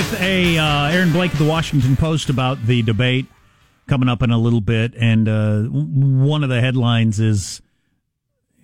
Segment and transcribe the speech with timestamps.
[0.00, 3.26] with a uh, Aaron Blake of the Washington Post about the debate
[3.86, 7.60] coming up in a little bit, and uh, one of the headlines is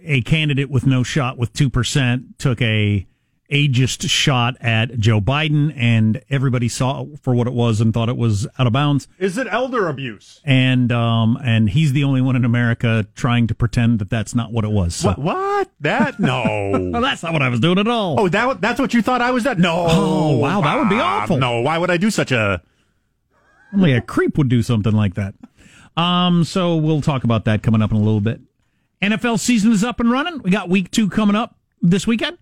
[0.03, 3.07] a candidate with no shot with two percent took a
[3.51, 8.17] ageist shot at Joe Biden, and everybody saw for what it was and thought it
[8.17, 9.09] was out of bounds.
[9.19, 10.41] Is it elder abuse?
[10.45, 14.53] And um, and he's the only one in America trying to pretend that that's not
[14.53, 14.95] what it was.
[14.97, 15.09] So.
[15.11, 15.19] What?
[15.19, 15.71] What?
[15.81, 16.21] That?
[16.21, 16.43] No.
[16.93, 18.21] well, that's not what I was doing at all.
[18.21, 19.45] Oh, that that's what you thought I was.
[19.45, 19.59] That?
[19.59, 19.87] No.
[19.89, 21.37] Oh, wow, that would be awful.
[21.37, 22.63] No, why would I do such a?
[23.73, 25.35] Only a creep would do something like that.
[25.97, 28.41] Um, so we'll talk about that coming up in a little bit.
[29.03, 30.41] NFL season is up and running.
[30.43, 32.39] We got week two coming up this weekend.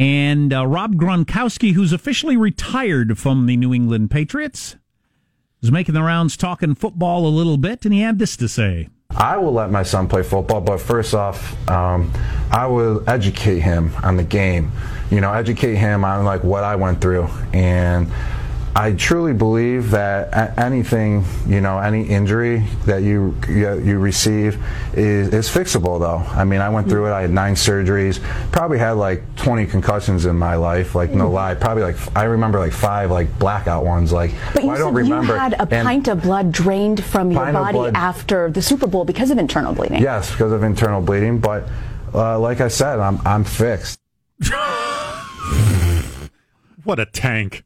[0.00, 4.76] And uh, Rob Gronkowski, who's officially retired from the New England Patriots,
[5.60, 8.88] is making the rounds talking football a little bit, and he had this to say.
[9.10, 12.10] I will let my son play football, but first off, um,
[12.50, 14.72] I will educate him on the game.
[15.10, 18.10] You know, educate him on like what I went through, and
[18.74, 24.62] I truly believe that anything, you know, any injury that you you receive
[24.94, 25.98] is, is fixable.
[25.98, 27.12] Though, I mean, I went through it.
[27.12, 28.22] I had nine surgeries.
[28.52, 30.94] Probably had like 20 concussions in my life.
[30.94, 34.12] Like no lie, probably like I remember like five like blackout ones.
[34.12, 35.34] Like but you I don't remember.
[35.34, 39.30] you had a pint of blood drained from your body after the Super Bowl because
[39.30, 40.00] of internal bleeding.
[40.00, 41.40] Yes, because of internal bleeding.
[41.40, 41.68] But
[42.14, 43.98] uh, like I said, I'm I'm fixed.
[46.82, 47.62] What a tank.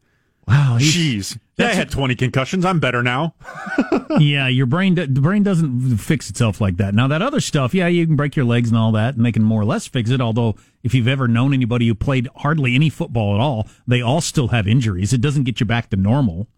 [0.47, 1.39] Wow, Jeez.
[1.59, 2.65] I had 20 concussions.
[2.65, 3.35] I'm better now.
[4.19, 6.95] yeah, your brain the brain doesn't fix itself like that.
[6.95, 9.33] Now that other stuff, yeah, you can break your legs and all that, and they
[9.33, 10.21] can more or less fix it.
[10.21, 14.21] Although, if you've ever known anybody who played hardly any football at all, they all
[14.21, 15.13] still have injuries.
[15.13, 16.49] It doesn't get you back to normal.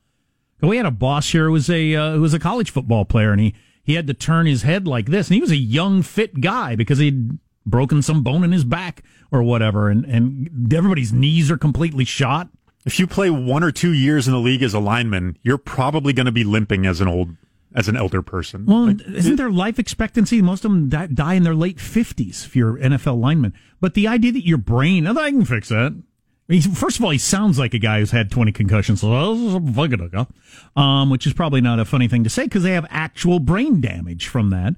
[0.61, 3.30] We had a boss here who was a uh, who was a college football player,
[3.30, 3.55] and he
[3.85, 6.74] he had to turn his head like this, and he was a young, fit guy
[6.74, 11.58] because he'd broken some bone in his back or whatever, and and everybody's knees are
[11.58, 12.48] completely shot.
[12.86, 16.13] If you play one or two years in the league as a lineman, you're probably
[16.13, 17.36] going to be limping as an old,
[17.74, 18.64] as an elder person.
[18.64, 20.41] Well, Like, isn't there life expectancy?
[20.41, 23.52] Most of them die, die in their late fifties if you're NFL lineman.
[23.80, 26.01] But the idea that your brain, oh, I can fix that.
[26.48, 31.27] Mean, first of all, he sounds like a guy who's had 20 concussions, um, which
[31.27, 34.51] is probably not a funny thing to say because they have actual brain damage from
[34.51, 34.77] that.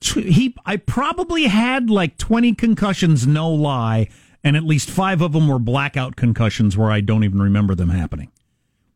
[0.00, 4.08] He, I probably had like 20 concussions, no lie,
[4.44, 7.90] and at least five of them were blackout concussions where I don't even remember them
[7.90, 8.30] happening.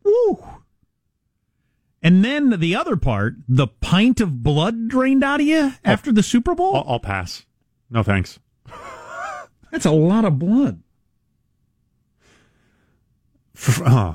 [0.02, 0.44] Woo!
[2.02, 6.22] And then the other part, the pint of blood drained out of you after the
[6.22, 6.76] Super Bowl?
[6.76, 7.44] I'll, I'll pass.
[7.90, 8.38] No thanks.
[9.70, 10.82] That's a lot of blood.
[13.56, 14.14] F- uh,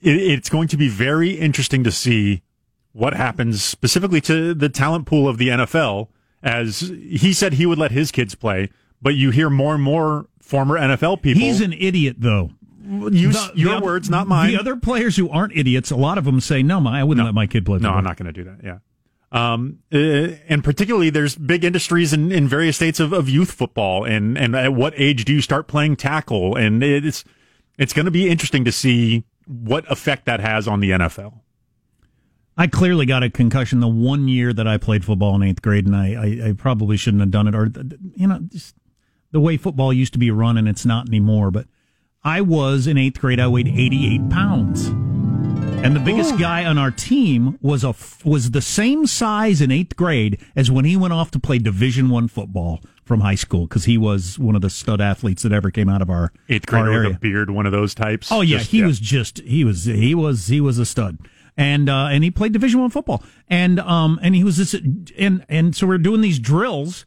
[0.00, 2.42] it, it's going to be very interesting to see
[2.92, 6.08] what happens specifically to the talent pool of the NFL.
[6.42, 8.70] As he said, he would let his kids play,
[9.04, 11.40] but you hear more and more former NFL people.
[11.40, 12.50] He's an idiot, though.
[12.84, 14.50] use The- your the words, not mine.
[14.52, 17.22] The other players who aren't idiots, a lot of them say, "No, my, I wouldn't
[17.22, 17.26] No.
[17.26, 18.58] let my kid play." No, football." I'm not going to do that.
[18.64, 18.78] Yeah.
[19.32, 24.04] Um, uh, and particularly there's big industries in, in various states of, of youth football
[24.04, 26.54] and, and at what age do you start playing tackle?
[26.54, 27.24] And it's,
[27.76, 31.40] it's going to be interesting to see what effect that has on the NFL.
[32.56, 35.86] I clearly got a concussion the one year that I played football in eighth grade,
[35.86, 36.14] and I,
[36.44, 37.54] I, I probably shouldn't have done it.
[37.56, 37.72] Or
[38.14, 38.76] you know, just
[39.34, 41.50] the way football used to be run, and it's not anymore.
[41.50, 41.66] But
[42.22, 43.40] I was in eighth grade.
[43.40, 48.52] I weighed eighty eight pounds, and the biggest guy on our team was a was
[48.52, 52.28] the same size in eighth grade as when he went off to play Division One
[52.28, 55.88] football from high school because he was one of the stud athletes that ever came
[55.90, 57.08] out of our Eighth our grader area.
[57.08, 58.30] with a beard, one of those types.
[58.30, 61.18] Oh yeah, Just- he was just he was he was he was a stud,
[61.56, 64.74] and uh, and he played Division One football, and um and he was this
[65.18, 67.04] and and so we're doing these drills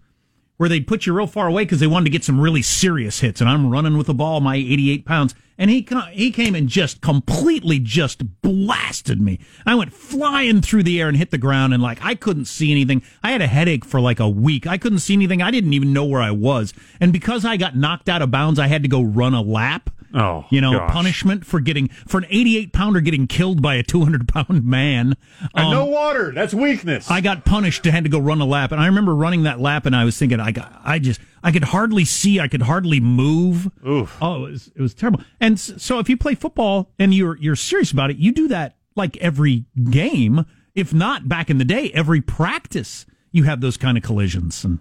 [0.58, 3.20] where they'd put you real far away because they wanted to get some really serious
[3.20, 6.68] hits, and I'm running with the ball, my 88 pounds, and he he came and
[6.68, 9.40] just completely just blasted me.
[9.66, 12.72] I went flying through the air and hit the ground, and like I couldn't see
[12.72, 13.04] anything.
[13.24, 14.68] I had a headache for like a week.
[14.68, 15.42] I couldn't see anything.
[15.42, 18.60] I didn't even know where I was, and because I got knocked out of bounds,
[18.60, 19.90] I had to go run a lap.
[20.18, 20.92] Oh, you know, gosh.
[20.92, 25.16] punishment for getting for an 88 pounder getting killed by a 200 pound man.
[25.54, 26.32] And Um, no water.
[26.34, 27.10] That's weakness.
[27.12, 29.60] I got punished and had to go run a lap, and I remember running that
[29.60, 32.64] lap, and I was thinking, I got, I just, I could hardly see, I could
[32.64, 33.70] hardly move.
[33.88, 34.18] Oof.
[34.20, 35.22] Oh, it was, it was terrible.
[35.40, 38.76] And so, if you play football and you're you're serious about it, you do that
[38.96, 43.06] like every game, if not back in the day, every practice.
[43.32, 44.80] You have those kind of collisions, and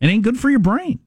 [0.00, 0.98] it ain't good for your brain.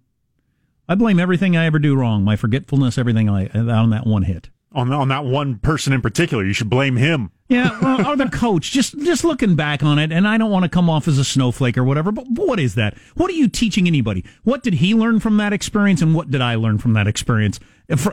[0.88, 4.50] I blame everything I ever do wrong, my forgetfulness, everything I on that one hit.
[4.72, 6.46] on on that one person in particular.
[6.46, 7.32] You should blame him.
[7.48, 8.72] Yeah, well, or the coach.
[8.72, 11.24] Just just looking back on it, and I don't want to come off as a
[11.24, 12.12] snowflake or whatever.
[12.12, 12.98] But what is that?
[13.16, 14.26] What are you teaching anybody?
[14.44, 17.60] What did he learn from that experience, and what did I learn from that experience?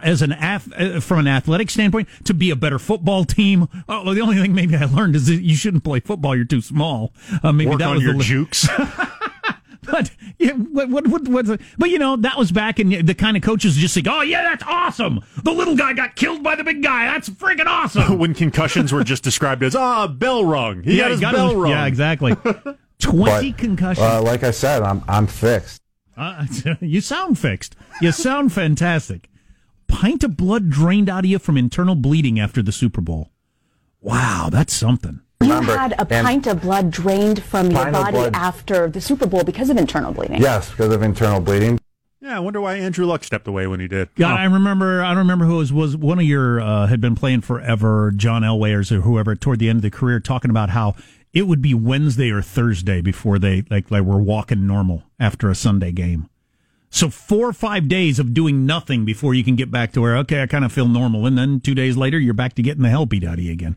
[0.03, 3.69] As an uh, from an athletic standpoint, to be a better football team.
[3.89, 6.37] Oh, the only thing maybe I learned is that you shouldn't play football.
[6.37, 7.15] You're too small.
[7.43, 8.69] Uh, maybe Work that was your the, jukes.
[9.91, 13.37] But yeah, what, what, what, what, but you know, that was back in the kind
[13.37, 15.21] of coaches just think, oh yeah, that's awesome.
[15.43, 17.07] The little guy got killed by the big guy.
[17.07, 18.19] That's freaking awesome.
[18.21, 20.85] when concussions were just described as ah bell rung.
[20.85, 21.71] He yeah, got his got bell his, rung.
[21.71, 22.37] Yeah, exactly.
[23.01, 24.07] Twenty but, concussions.
[24.07, 25.83] Uh, like I said, I'm I'm fixed.
[26.17, 26.47] Uh,
[26.81, 27.75] you sound fixed.
[28.01, 29.29] You sound fantastic.
[29.89, 33.33] Pint of blood drained out of you from internal bleeding after the Super Bowl.
[34.01, 35.23] Wow, that's something.
[35.43, 39.71] You had a pint of blood drained from your body after the Super Bowl because
[39.71, 40.41] of internal bleeding.
[40.41, 41.79] Yes, because of internal bleeding.
[42.21, 44.09] Yeah, I wonder why Andrew Luck stepped away when he did.
[44.17, 44.37] Yeah, oh.
[44.37, 45.03] I remember.
[45.03, 48.43] I don't remember who was was one of your uh, had been playing forever, John
[48.43, 50.95] Elway or whoever, toward the end of the career, talking about how
[51.33, 55.57] it would be Wednesday or Thursday before they like like were walking normal after a
[55.57, 56.29] Sunday game.
[56.91, 60.17] So four or five days of doing nothing before you can get back to where
[60.19, 62.85] okay, I kind of feel normal, and then two days later you're back to getting
[62.85, 63.77] the hell beat out of you again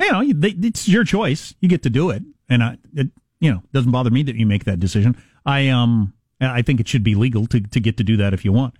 [0.00, 1.54] you know, they, it's your choice.
[1.60, 3.08] You get to do it, and I, it,
[3.40, 5.16] you know, doesn't bother me that you make that decision.
[5.44, 8.44] I um, I think it should be legal to to get to do that if
[8.44, 8.74] you want.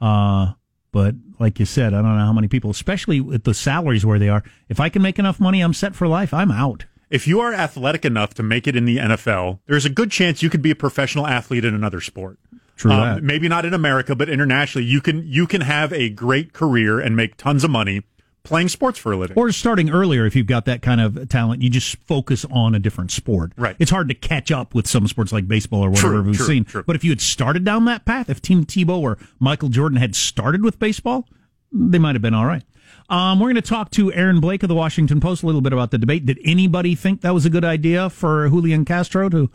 [0.00, 0.52] Uh,
[0.92, 4.18] but like you said, I don't know how many people, especially with the salaries where
[4.18, 4.44] they are.
[4.68, 6.32] If I can make enough money, I'm set for life.
[6.32, 6.86] I'm out.
[7.10, 10.42] If you are athletic enough to make it in the NFL, there's a good chance
[10.42, 12.38] you could be a professional athlete in another sport.
[12.76, 16.52] True um, maybe not in America, but internationally, you can you can have a great
[16.52, 18.02] career and make tons of money
[18.44, 19.36] playing sports for a living.
[19.36, 21.62] Or starting earlier if you've got that kind of talent.
[21.62, 23.52] You just focus on a different sport.
[23.56, 23.74] Right.
[23.78, 26.46] It's hard to catch up with some sports like baseball or whatever true, we've true,
[26.46, 26.64] seen.
[26.64, 26.84] True.
[26.86, 30.14] But if you had started down that path, if Tim Tebow or Michael Jordan had
[30.14, 31.26] started with baseball,
[31.72, 32.62] they might have been all right.
[33.08, 35.72] Um, we're going to talk to Aaron Blake of the Washington Post a little bit
[35.72, 36.24] about the debate.
[36.24, 39.50] Did anybody think that was a good idea for Julian Castro to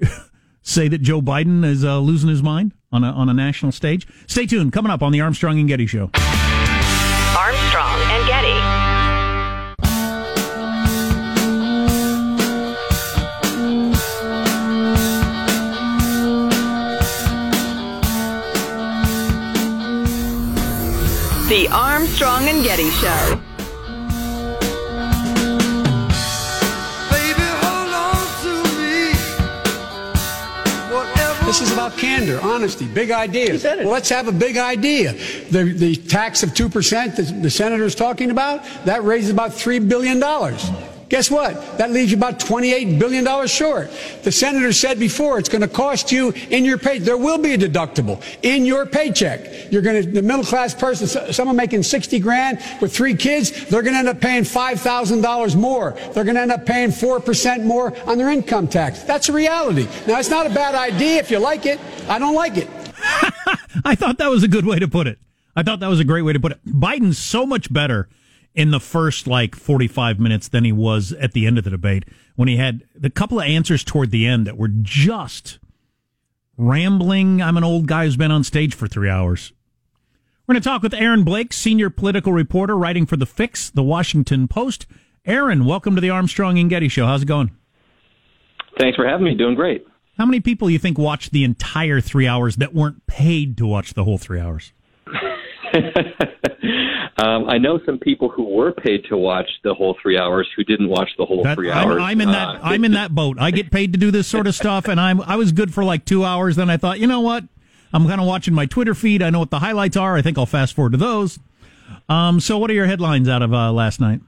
[0.62, 4.06] say that Joe Biden is uh, losing his mind on a, on a national stage?
[4.26, 4.72] Stay tuned.
[4.72, 6.10] Coming up on the Armstrong and Getty Show.
[21.50, 23.40] The Armstrong and Getty Show.
[31.44, 33.64] This is about candor, honesty, big ideas.
[33.64, 35.14] Well, let's have a big idea.
[35.50, 39.88] The, the tax of 2% that the senator is talking about, that raises about $3
[39.88, 40.20] billion.
[41.10, 41.76] Guess what?
[41.78, 43.90] That leaves you about $28 billion short.
[44.22, 46.98] The senator said before it's going to cost you in your pay.
[47.00, 49.72] There will be a deductible in your paycheck.
[49.72, 53.82] You're going to, the middle class person, someone making 60 grand with three kids, they're
[53.82, 55.98] going to end up paying $5,000 more.
[56.14, 59.02] They're going to end up paying 4% more on their income tax.
[59.02, 59.88] That's a reality.
[60.06, 61.80] Now, it's not a bad idea if you like it.
[62.08, 62.70] I don't like it.
[63.84, 65.18] I thought that was a good way to put it.
[65.56, 66.60] I thought that was a great way to put it.
[66.64, 68.08] Biden's so much better
[68.54, 72.04] in the first like 45 minutes than he was at the end of the debate
[72.36, 75.58] when he had the couple of answers toward the end that were just
[76.56, 77.40] rambling.
[77.40, 79.52] I'm an old guy who's been on stage for three hours.
[80.46, 83.84] We're going to talk with Aaron Blake, senior political reporter writing for The Fix, The
[83.84, 84.86] Washington Post.
[85.24, 87.06] Aaron, welcome to the Armstrong and Getty Show.
[87.06, 87.52] How's it going?
[88.78, 89.34] Thanks for having me.
[89.34, 89.86] Doing great.
[90.18, 93.94] How many people you think watched the entire three hours that weren't paid to watch
[93.94, 94.72] the whole three hours?
[97.20, 100.64] Um, I know some people who were paid to watch the whole three hours who
[100.64, 101.98] didn't watch the whole that, three hours.
[101.98, 102.48] I'm, I'm in that.
[102.48, 103.36] Uh, I'm in that boat.
[103.38, 105.20] I get paid to do this sort of stuff, and I'm.
[105.20, 106.56] I was good for like two hours.
[106.56, 107.44] Then I thought, you know what?
[107.92, 109.22] I'm kind of watching my Twitter feed.
[109.22, 110.16] I know what the highlights are.
[110.16, 111.38] I think I'll fast forward to those.
[112.08, 114.20] Um, so, what are your headlines out of uh, last night?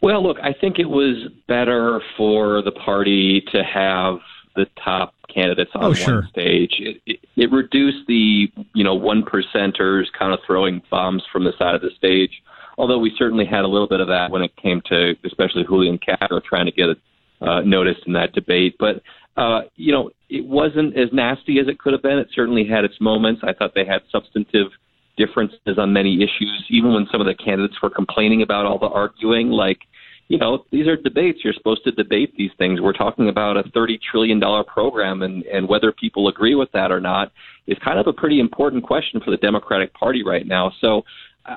[0.00, 4.18] Well, look, I think it was better for the party to have
[4.54, 6.22] the top candidates on oh, one sure.
[6.30, 6.74] stage.
[6.78, 11.52] It, it, it reduced the you know one percenters kind of throwing bombs from the
[11.58, 12.42] side of the stage.
[12.76, 15.98] Although we certainly had a little bit of that when it came to especially Julian
[15.98, 16.88] Castro trying to get
[17.40, 18.76] uh, noticed in that debate.
[18.78, 19.02] But
[19.36, 22.18] uh, you know it wasn't as nasty as it could have been.
[22.18, 23.42] It certainly had its moments.
[23.44, 24.68] I thought they had substantive
[25.16, 28.86] differences on many issues, even when some of the candidates were complaining about all the
[28.86, 29.80] arguing, like
[30.28, 31.40] you know, these are debates.
[31.42, 32.80] You're supposed to debate these things.
[32.80, 37.00] We're talking about a $30 trillion program, and, and whether people agree with that or
[37.00, 37.32] not
[37.66, 40.70] is kind of a pretty important question for the Democratic Party right now.
[40.80, 41.02] So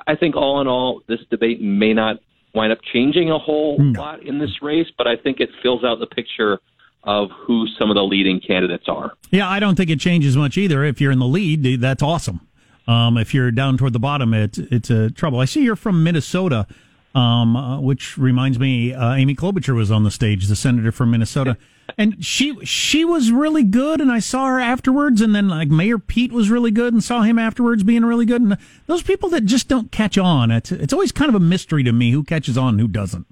[0.06, 2.16] I think, all in all, this debate may not
[2.54, 4.00] wind up changing a whole no.
[4.00, 6.58] lot in this race, but I think it fills out the picture
[7.04, 9.12] of who some of the leading candidates are.
[9.30, 10.84] Yeah, I don't think it changes much either.
[10.84, 12.40] If you're in the lead, that's awesome.
[12.86, 15.40] Um, if you're down toward the bottom, it's it's a trouble.
[15.40, 16.66] I see you're from Minnesota,
[17.14, 21.10] um, uh, which reminds me, uh, Amy Klobuchar was on the stage, the senator from
[21.10, 21.56] Minnesota,
[21.98, 24.00] and she she was really good.
[24.00, 27.22] And I saw her afterwards, and then like Mayor Pete was really good, and saw
[27.22, 28.40] him afterwards being really good.
[28.42, 31.82] And those people that just don't catch on, it's it's always kind of a mystery
[31.84, 33.26] to me who catches on and who doesn't.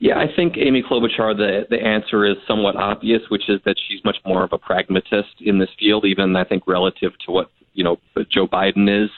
[0.00, 4.04] Yeah, I think Amy Klobuchar, the the answer is somewhat obvious, which is that she's
[4.04, 7.84] much more of a pragmatist in this field, even I think relative to what you
[7.84, 7.96] know
[8.30, 9.10] Joe Biden is.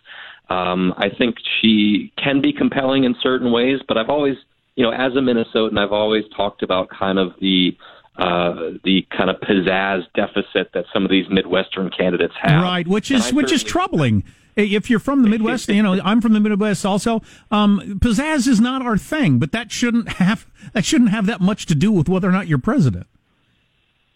[0.50, 4.37] Um, I think she can be compelling in certain ways, but I've always,
[4.75, 7.76] you know, as a Minnesotan, I've always talked about kind of the
[8.19, 12.62] uh, the kind of pizzazz deficit that some of these Midwestern candidates have.
[12.62, 14.25] Right, which is which is troubling
[14.57, 17.23] if you're from the Midwest, you know, I'm from the Midwest also.
[17.50, 21.66] Um, pizzazz is not our thing, but that shouldn't have that shouldn't have that much
[21.66, 23.07] to do with whether or not you're president.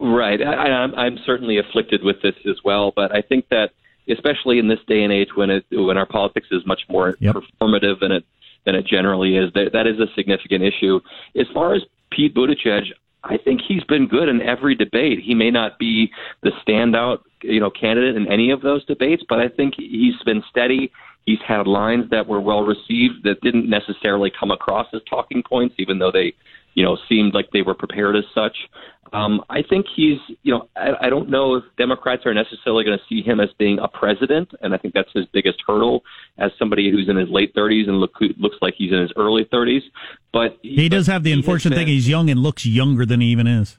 [0.00, 0.42] Right.
[0.42, 3.70] I, I'm, I'm certainly afflicted with this as well, but I think that
[4.08, 7.34] especially in this day and age when it when our politics is much more yep.
[7.34, 8.25] performative than it
[8.64, 11.00] than it generally is, that that is a significant issue.
[11.37, 12.92] As far as Pete Buttigieg,
[13.23, 15.20] I think he's been good in every debate.
[15.20, 16.11] He may not be
[16.42, 20.42] the standout, you know, candidate in any of those debates, but I think he's been
[20.50, 20.92] steady.
[21.25, 25.75] He's had lines that were well received that didn't necessarily come across as talking points,
[25.78, 26.34] even though they,
[26.75, 28.57] you know, seemed like they were prepared as such.
[29.12, 32.99] Um, I think he's, you know, I, I don't know if Democrats are necessarily going
[32.99, 36.02] to see him as being a president, and I think that's his biggest hurdle
[36.38, 39.45] as somebody who's in his late 30s and look, looks like he's in his early
[39.45, 39.83] 30s.
[40.33, 43.21] But he, he does have the unfortunate been, thing he's young and looks younger than
[43.21, 43.78] he even is.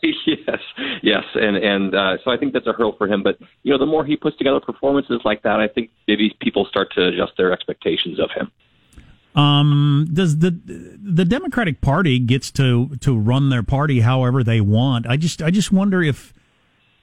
[0.02, 0.60] yes,
[1.02, 3.22] yes, and and uh, so I think that's a hurdle for him.
[3.22, 6.66] But you know, the more he puts together performances like that, I think maybe people
[6.66, 8.52] start to adjust their expectations of him.
[9.34, 15.06] Um, does the the Democratic Party gets to to run their party however they want?
[15.06, 16.32] I just I just wonder if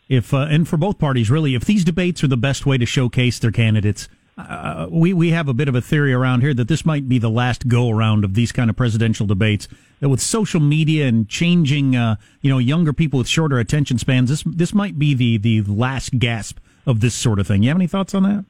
[0.10, 2.86] if uh, and for both parties really, if these debates are the best way to
[2.86, 4.08] showcase their candidates.
[4.38, 7.18] Uh, we we have a bit of a theory around here that this might be
[7.18, 9.70] the last go around of these kind of presidential debates.
[10.02, 14.30] That with social media and changing, uh, you know, younger people with shorter attention spans,
[14.30, 17.64] this this might be the the last gasp of this sort of thing.
[17.64, 18.44] You have any thoughts on that?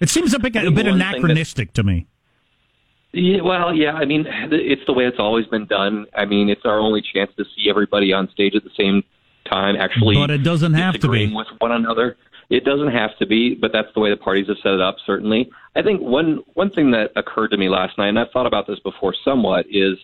[0.00, 2.08] It seems a bit a bit anachronistic to me.
[3.12, 3.92] Yeah, well, yeah.
[3.92, 6.06] I mean, it's the way it's always been done.
[6.14, 9.02] I mean, it's our only chance to see everybody on stage at the same
[9.48, 9.76] time.
[9.76, 12.16] Actually, but it doesn't have to be with one another.
[12.50, 14.96] It doesn't have to be, but that's the way the parties have set it up.
[15.06, 18.46] Certainly, I think one one thing that occurred to me last night, and I've thought
[18.46, 19.98] about this before somewhat, is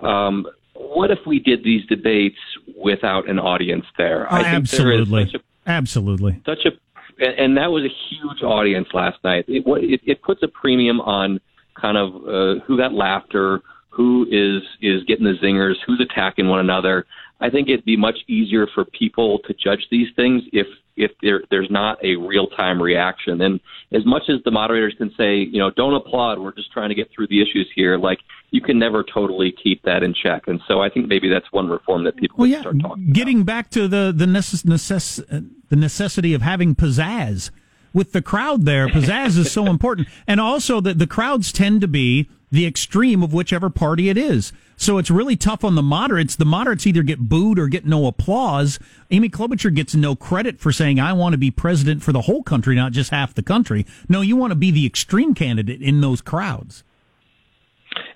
[0.00, 2.38] um, what if we did these debates
[2.82, 4.32] without an audience there?
[4.32, 9.18] I think absolutely, such a, absolutely, such a, and that was a huge audience last
[9.24, 9.44] night.
[9.48, 11.40] It, it, it puts a premium on
[11.80, 16.60] kind of uh, who got laughter, who is is getting the zingers, who's attacking one
[16.60, 17.06] another.
[17.40, 20.66] I think it'd be much easier for people to judge these things if
[20.96, 23.40] if there there's not a real time reaction.
[23.40, 23.60] And
[23.92, 26.94] as much as the moderators can say, you know, don't applaud, we're just trying to
[26.94, 27.98] get through the issues here.
[27.98, 28.18] Like
[28.50, 30.44] you can never totally keep that in check.
[30.46, 33.12] And so I think maybe that's one reform that people well, yeah, start talking.
[33.12, 33.46] Getting about.
[33.46, 37.50] back to the the necess- necess- the necessity of having pizzazz
[37.96, 38.88] with the crowd there.
[38.88, 40.06] Pizzazz is so important.
[40.26, 44.52] And also that the crowds tend to be the extreme of whichever party it is.
[44.76, 46.36] So it's really tough on the moderates.
[46.36, 48.78] The moderates either get booed or get no applause.
[49.10, 52.42] Amy Klobuchar gets no credit for saying, I want to be president for the whole
[52.42, 53.86] country, not just half the country.
[54.10, 56.84] No, you want to be the extreme candidate in those crowds.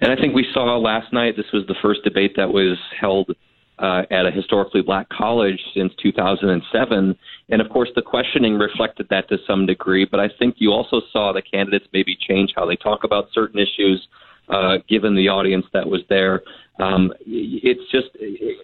[0.03, 3.35] And I think we saw last night, this was the first debate that was held
[3.81, 7.17] uh, at a historically black college since 2007.
[7.49, 10.07] And of course, the questioning reflected that to some degree.
[10.09, 13.59] But I think you also saw the candidates maybe change how they talk about certain
[13.59, 14.07] issues,
[14.49, 16.43] uh, given the audience that was there.
[16.79, 18.09] Um, it's just,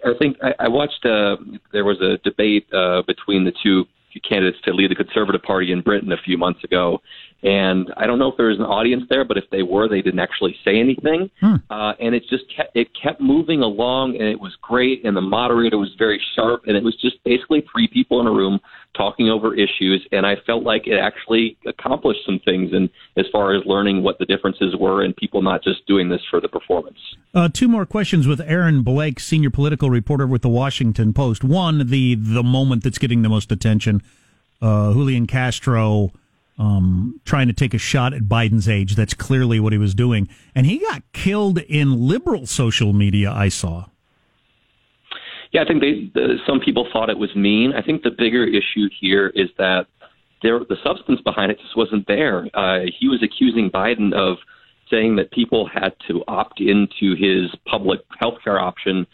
[0.05, 1.05] I think I, I watched.
[1.05, 1.37] Uh,
[1.73, 3.85] there was a debate uh, between the two
[4.27, 7.01] candidates to lead the Conservative Party in Britain a few months ago,
[7.47, 10.03] and I don't know if there was an audience there, but if they were, they
[10.03, 11.31] didn't actually say anything.
[11.41, 11.55] Hmm.
[11.71, 15.05] Uh, and it just kept, it kept moving along, and it was great.
[15.05, 18.33] And the moderator was very sharp, and it was just basically three people in a
[18.33, 18.59] room
[18.97, 20.05] talking over issues.
[20.11, 24.19] And I felt like it actually accomplished some things, and as far as learning what
[24.19, 26.99] the differences were, and people not just doing this for the performance.
[27.33, 31.45] Uh, two more questions with Aaron Blake, senior political reporter with the Washington Post.
[31.45, 34.03] One, the the moment that's getting the most attention,
[34.61, 36.11] uh, Julian Castro
[36.59, 38.97] um, trying to take a shot at Biden's age.
[38.97, 40.29] That's clearly what he was doing.
[40.55, 43.87] And he got killed in liberal social media, I saw.
[45.53, 47.73] Yeah, I think they, the, some people thought it was mean.
[47.73, 49.87] I think the bigger issue here is that
[50.43, 52.47] there, the substance behind it just wasn't there.
[52.55, 54.39] Uh, he was accusing Biden of
[54.91, 59.07] saying that people had to opt into his public health care option.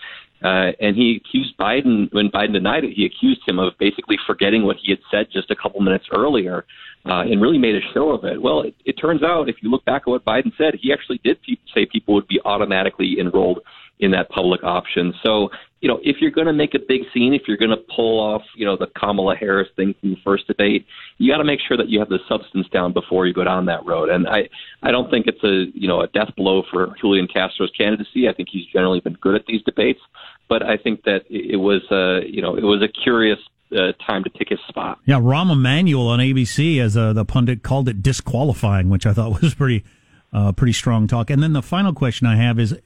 [0.43, 4.65] Uh, and he accused Biden, when Biden denied it, he accused him of basically forgetting
[4.65, 6.65] what he had said just a couple minutes earlier.
[7.05, 8.41] Uh, and really made a show of it.
[8.41, 11.21] Well, it, it turns out if you look back at what Biden said, he actually
[11.25, 13.61] did pe- say people would be automatically enrolled
[13.99, 15.15] in that public option.
[15.23, 17.83] So, you know, if you're going to make a big scene, if you're going to
[17.95, 20.87] pull off, you know, the Kamala Harris thing from the first debate,
[21.19, 23.67] you got to make sure that you have the substance down before you go down
[23.67, 24.09] that road.
[24.09, 24.49] And I,
[24.83, 28.29] I don't think it's a, you know, a death blow for Julian Castro's candidacy.
[28.29, 30.01] I think he's generally been good at these debates,
[30.49, 33.39] but I think that it was, uh, you know, it was a curious
[33.77, 34.99] uh, time to pick his spot.
[35.05, 39.43] Yeah, Rahm Emanuel on ABC, as uh, the pundit called it, disqualifying, which I thought
[39.43, 39.85] was pretty,
[40.33, 41.31] uh, pretty strong talk.
[41.31, 42.77] And then the final question I have is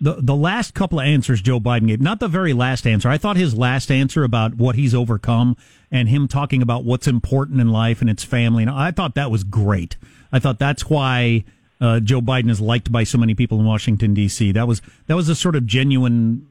[0.00, 3.08] the the last couple of answers Joe Biden gave, not the very last answer.
[3.08, 5.56] I thought his last answer about what he's overcome
[5.90, 8.64] and him talking about what's important in life and its family.
[8.64, 9.96] And I thought that was great.
[10.32, 11.44] I thought that's why
[11.80, 14.52] uh, Joe Biden is liked by so many people in Washington D.C.
[14.52, 16.48] That was that was a sort of genuine.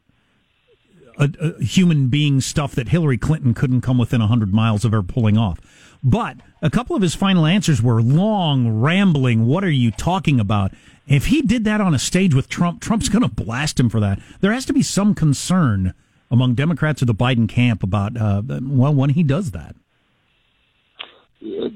[1.21, 5.03] A, a human being stuff that Hillary Clinton couldn't come within 100 miles of her
[5.03, 5.59] pulling off.
[6.03, 9.45] But a couple of his final answers were long, rambling.
[9.45, 10.71] What are you talking about?
[11.07, 13.99] If he did that on a stage with Trump, Trump's going to blast him for
[13.99, 14.19] that.
[14.39, 15.93] There has to be some concern
[16.31, 19.75] among Democrats of the Biden camp about, uh, well, when he does that.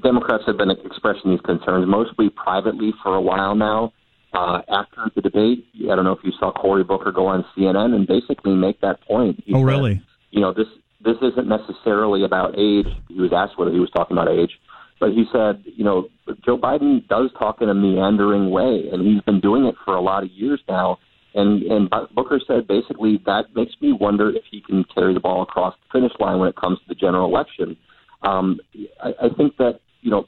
[0.02, 3.92] Democrats have been expressing these concerns mostly privately for a while now.
[4.32, 7.94] Uh, after the debate, I don't know if you saw Cory Booker go on CNN
[7.94, 9.42] and basically make that point.
[9.44, 10.02] He oh, said, really?
[10.30, 10.66] You know, this
[11.04, 12.86] this isn't necessarily about age.
[13.08, 14.58] He was asked whether he was talking about age,
[14.98, 16.08] but he said, you know,
[16.44, 20.00] Joe Biden does talk in a meandering way, and he's been doing it for a
[20.00, 20.98] lot of years now.
[21.34, 25.42] And and Booker said basically that makes me wonder if he can carry the ball
[25.42, 27.76] across the finish line when it comes to the general election.
[28.22, 28.58] Um,
[29.02, 30.26] I, I think that you know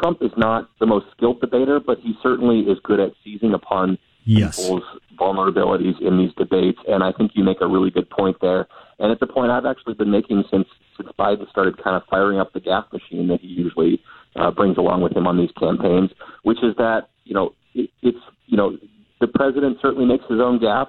[0.00, 3.98] Trump is not the most skilled debater, but he certainly is good at seizing upon
[4.26, 4.60] yes.
[4.60, 4.82] people's
[5.18, 6.78] vulnerabilities in these debates.
[6.86, 8.68] And I think you make a really good point there.
[8.98, 12.40] And it's a point I've actually been making since since Biden started kind of firing
[12.40, 14.02] up the gas machine that he usually
[14.34, 16.10] uh, brings along with him on these campaigns,
[16.42, 18.76] which is that you know it, it's you know
[19.20, 20.88] the president certainly makes his own gaffes,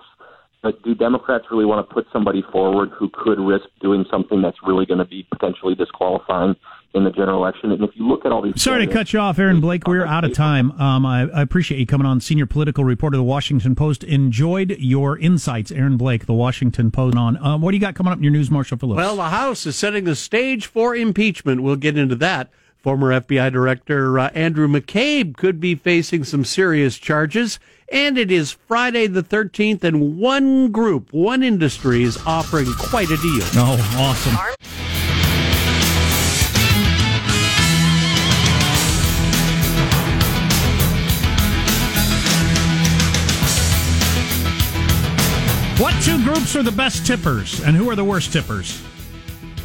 [0.67, 4.57] but do Democrats really want to put somebody forward who could risk doing something that's
[4.65, 6.57] really going to be potentially disqualifying
[6.93, 7.71] in the general election?
[7.71, 10.05] And if you look at all these, sorry to cut you off, Aaron Blake, we're
[10.05, 10.71] out of time.
[10.73, 14.03] Um, I, I, appreciate you coming on, senior political reporter of the Washington Post.
[14.03, 17.15] Enjoyed your insights, Aaron Blake, the Washington Post.
[17.15, 18.97] On um, what do you got coming up in your news, Marshall Phillips?
[18.97, 21.63] Well, the House is setting the stage for impeachment.
[21.63, 22.49] We'll get into that.
[22.87, 27.59] Former FBI Director uh, Andrew McCabe could be facing some serious charges.
[27.91, 33.17] And it is Friday the 13th, and one group, one industry is offering quite a
[33.17, 33.43] deal.
[33.55, 34.35] Oh, awesome.
[45.83, 48.81] What two groups are the best tippers, and who are the worst tippers?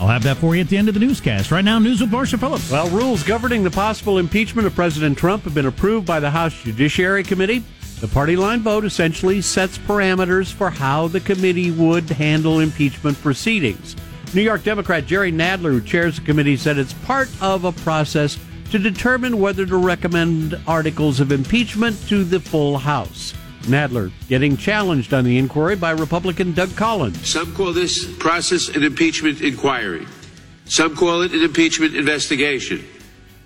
[0.00, 1.50] I'll have that for you at the end of the newscast.
[1.50, 2.70] Right now, news with Marcia Phillips.
[2.70, 6.54] Well, rules governing the possible impeachment of President Trump have been approved by the House
[6.62, 7.62] Judiciary Committee.
[8.00, 13.94] The party line vote essentially sets parameters for how the committee would handle impeachment proceedings.
[14.34, 18.38] New York Democrat Jerry Nadler, who chairs the committee, said it's part of a process
[18.70, 23.34] to determine whether to recommend articles of impeachment to the full House.
[23.62, 27.28] Nadler getting challenged on the inquiry by Republican Doug Collins.
[27.28, 30.06] Some call this process an impeachment inquiry.
[30.64, 32.84] Some call it an impeachment investigation.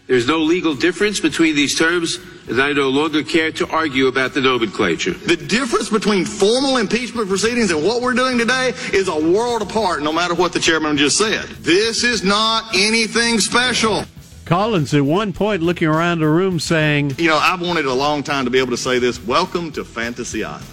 [0.06, 4.34] There's no legal difference between these terms, and I no longer care to argue about
[4.34, 5.14] the nomenclature.
[5.14, 10.02] The difference between formal impeachment proceedings and what we're doing today is a world apart,
[10.02, 11.44] no matter what the chairman just said.
[11.60, 14.04] This is not anything special.
[14.46, 18.22] Collins at one point looking around the room saying, You know, I've wanted a long
[18.22, 19.20] time to be able to say this.
[19.22, 20.64] Welcome to Fantasy Island.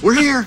[0.00, 0.46] We're here.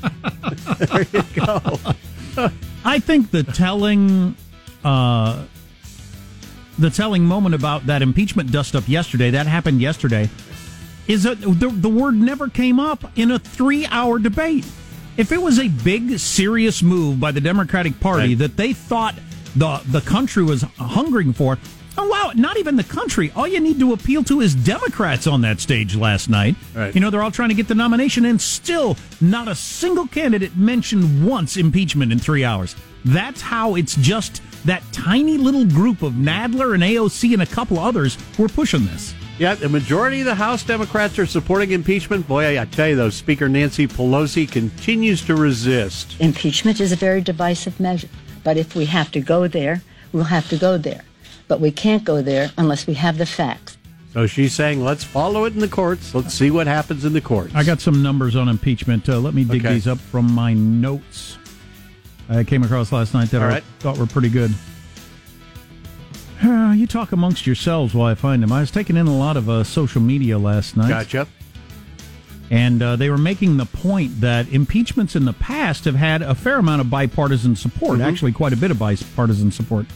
[0.78, 2.50] there you go.
[2.82, 4.34] I think the telling
[4.82, 5.44] uh,
[6.78, 10.30] the telling moment about that impeachment dust up yesterday, that happened yesterday,
[11.08, 14.64] is that the, the word never came up in a three hour debate.
[15.18, 18.38] If it was a big, serious move by the Democratic Party right.
[18.38, 19.14] that they thought
[19.54, 21.58] the, the country was hungering for,
[22.00, 22.30] Oh wow!
[22.36, 23.32] Not even the country.
[23.34, 26.54] All you need to appeal to is Democrats on that stage last night.
[26.72, 26.94] Right.
[26.94, 30.56] You know they're all trying to get the nomination, and still not a single candidate
[30.56, 32.76] mentioned once impeachment in three hours.
[33.04, 37.80] That's how it's just that tiny little group of Nadler and AOC and a couple
[37.80, 39.12] others who are pushing this.
[39.40, 42.28] Yeah, the majority of the House Democrats are supporting impeachment.
[42.28, 46.14] Boy, I tell you, though, Speaker Nancy Pelosi continues to resist.
[46.20, 48.08] Impeachment is a very divisive measure,
[48.44, 49.82] but if we have to go there,
[50.12, 51.02] we'll have to go there
[51.48, 53.76] but we can't go there unless we have the facts.
[54.12, 56.14] So she's saying, let's follow it in the courts.
[56.14, 57.54] Let's see what happens in the courts.
[57.54, 59.08] I got some numbers on impeachment.
[59.08, 59.74] Uh, let me dig okay.
[59.74, 61.38] these up from my notes
[62.28, 63.64] I came across last night that All I right.
[63.80, 64.52] thought were pretty good.
[66.42, 68.52] Uh, you talk amongst yourselves while I find them.
[68.52, 70.88] I was taking in a lot of uh, social media last night.
[70.88, 71.26] Gotcha.
[72.50, 76.34] And uh, they were making the point that impeachments in the past have had a
[76.34, 78.08] fair amount of bipartisan support, Mm-hmm.
[78.08, 79.86] actually, quite a bit of bipartisan support.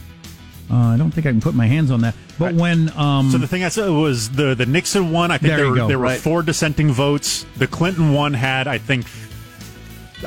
[0.73, 2.15] Uh, I don't think I can put my hands on that.
[2.39, 2.89] But when.
[2.97, 5.29] Um, So the thing I said was the the Nixon one.
[5.29, 5.87] I think There there, were, go.
[5.87, 6.19] there were Right.
[6.19, 7.45] four dissenting votes.
[7.57, 9.05] The Clinton one had, I think,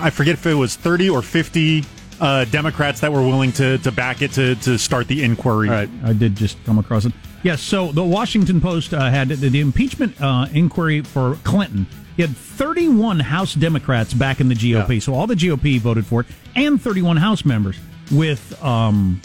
[0.01, 1.85] I forget if it was thirty or fifty
[2.21, 5.69] uh, Democrats that were willing to to back it to to start the inquiry.
[5.69, 5.89] Right.
[6.05, 7.13] I did just come across it.
[7.43, 11.87] Yes, so the Washington Post uh, had the, the impeachment uh, inquiry for Clinton.
[12.17, 16.23] He had 31 House Democrats back in the GOP, so all the GOP voted for
[16.23, 17.77] it, and 31 House members.
[18.11, 19.21] With um,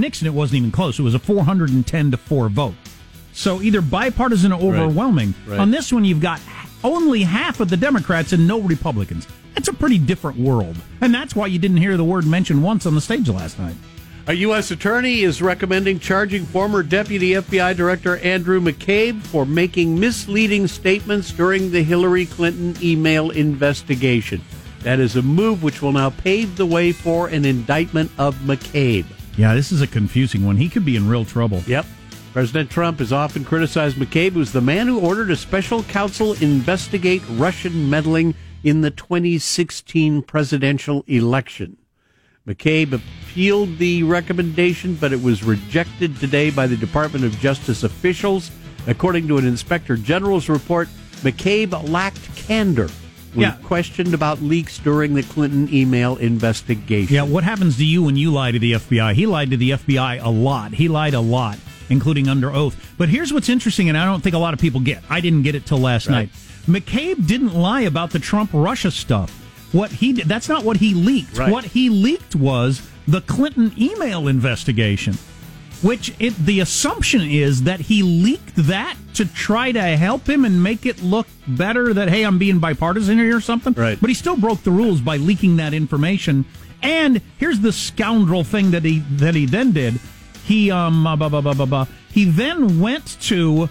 [0.00, 0.98] Nixon, it wasn't even close.
[0.98, 2.74] It was a 410 to 4 vote.
[3.32, 5.34] So either bipartisan or overwhelming.
[5.46, 5.60] Right.
[5.60, 6.40] On this one, you've got
[6.82, 9.26] only half of the Democrats and no Republicans.
[9.54, 10.76] That's a pretty different world.
[11.00, 13.74] And that's why you didn't hear the word mentioned once on the stage last night.
[14.28, 14.70] A U.S.
[14.72, 21.70] attorney is recommending charging former Deputy FBI Director Andrew McCabe for making misleading statements during
[21.70, 24.42] the Hillary Clinton email investigation.
[24.80, 29.06] That is a move which will now pave the way for an indictment of McCabe.
[29.36, 30.56] Yeah, this is a confusing one.
[30.56, 31.62] He could be in real trouble.
[31.66, 31.84] Yep.
[32.32, 37.22] President Trump has often criticized McCabe, who's the man who ordered a special counsel investigate
[37.30, 41.76] Russian meddling in the 2016 presidential election.
[42.46, 48.50] McCabe appealed the recommendation, but it was rejected today by the Department of Justice officials.
[48.86, 50.88] According to an inspector general's report,
[51.22, 52.88] McCabe lacked candor
[53.36, 53.52] when Yeah.
[53.62, 57.14] questioned about leaks during the Clinton email investigation.
[57.14, 59.14] Yeah, what happens to you when you lie to the FBI?
[59.14, 60.74] He lied to the FBI a lot.
[60.74, 62.76] He lied a lot, including under oath.
[62.98, 65.02] But here's what's interesting, and I don't think a lot of people get.
[65.08, 66.30] I didn't get it till last Right.
[66.68, 66.82] night.
[66.84, 69.30] McCabe didn't lie about the Trump Russia stuff.
[69.72, 71.36] What he did, that's not what he leaked.
[71.38, 71.50] Right.
[71.52, 75.16] What he leaked was the Clinton email investigation.
[75.82, 80.62] Which it, the assumption is that he leaked that to try to help him and
[80.62, 83.72] make it look better that hey I'm being bipartisan here or something.
[83.74, 84.00] Right.
[84.00, 86.44] But he still broke the rules by leaking that information.
[86.82, 90.00] And here's the scoundrel thing that he that he then did.
[90.44, 91.86] He um blah, blah, blah, blah, blah.
[92.10, 93.68] he then went to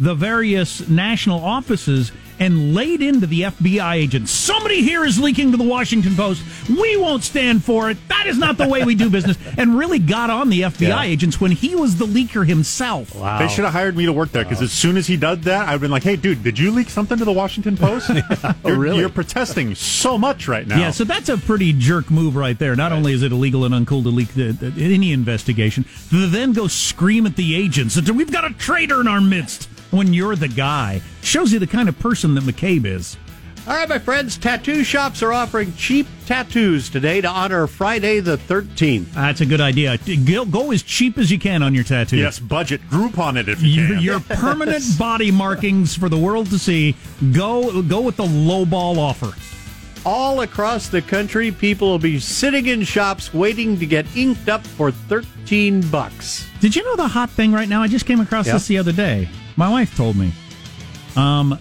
[0.00, 2.12] the various national offices
[2.42, 4.32] and laid into the FBI agents.
[4.32, 6.42] Somebody here is leaking to the Washington Post.
[6.68, 7.96] We won't stand for it.
[8.08, 9.36] That is not the way we do business.
[9.58, 11.02] And really got on the FBI Yeah.
[11.02, 13.14] agents when he was the leaker himself.
[13.14, 13.38] Wow.
[13.38, 15.68] They should have hired me to work there because as soon as he did that,
[15.68, 18.10] I've been like, "Hey, dude, did you leak something to the Washington Post?
[18.64, 18.98] you're, really?
[18.98, 22.74] you're protesting so much right now." Yeah, so that's a pretty jerk move right there.
[22.74, 26.52] Not only is it illegal and uncool to leak the, the, any investigation, to then
[26.52, 30.34] go scream at the agents that we've got a traitor in our midst when you're
[30.34, 31.02] the guy.
[31.22, 33.16] Shows you the kind of person that McCabe is.
[33.64, 38.36] All right, my friends, tattoo shops are offering cheap tattoos today to honor Friday the
[38.36, 39.12] 13th.
[39.12, 39.98] That's a good idea.
[40.26, 42.16] Go, go as cheap as you can on your tattoo.
[42.16, 44.00] yes, budget group on it if you Your, can.
[44.02, 46.96] your permanent body markings for the world to see.
[47.32, 49.32] Go go with the low ball offer.
[50.04, 54.66] All across the country, people will be sitting in shops waiting to get inked up
[54.66, 56.48] for 13 bucks.
[56.60, 57.80] Did you know the hot thing right now?
[57.80, 58.54] I just came across Yeah.
[58.54, 59.28] this the other day.
[59.54, 60.32] My wife told me.
[61.16, 61.58] Um,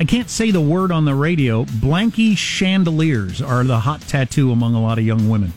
[0.00, 1.64] I can't say the word on the radio.
[1.64, 5.52] Blanky chandeliers are the hot tattoo among a lot of young women.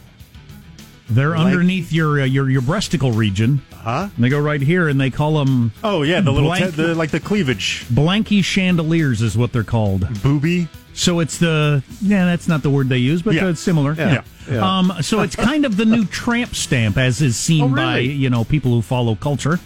[1.10, 3.62] They're underneath your uh, your your breasticle region.
[3.74, 4.10] Huh?
[4.16, 6.82] And they go right here, and they call them oh yeah, the little Blank- te-
[6.84, 10.08] the, like the cleavage blanky chandeliers is what they're called.
[10.24, 10.68] booby.
[10.94, 13.50] So it's the yeah, that's not the word they use, but Yeah.
[13.50, 13.94] it's similar.
[13.94, 14.24] Yeah.
[14.50, 14.78] Yeah.
[14.80, 18.30] Um, so it's kind of the new tramp stamp, as is seen Oh, by you
[18.30, 19.60] know people who follow culture.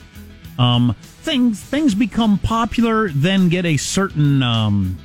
[0.57, 4.97] Um, things things become popular, then get a certain um,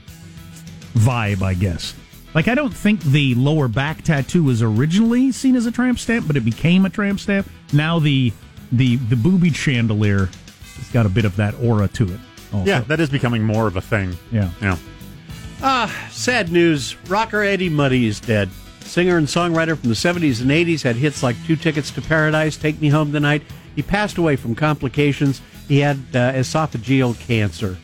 [0.95, 1.95] vibe, I guess.
[2.35, 6.27] Like I don't think the lower back tattoo was originally seen as a tramp stamp,
[6.27, 7.49] but it became a tramp stamp.
[7.73, 8.33] Now the
[8.71, 10.29] the the booby chandelier
[10.77, 12.21] has got a bit of that aura to it.
[12.53, 12.69] Also.
[12.69, 14.17] Yeah, that is becoming more of a thing.
[14.31, 14.51] yeah.
[14.61, 14.77] Yeah.
[15.63, 16.97] Ah, sad news.
[17.09, 18.49] Rocker Eddie Money is dead.
[18.81, 22.57] Singer and songwriter from the 70s and 80s had hits like Two Tickets to Paradise,
[22.57, 23.43] Take Me Home Tonight.
[23.81, 25.41] He passed away from complications.
[25.67, 27.79] He had uh, esophageal cancer.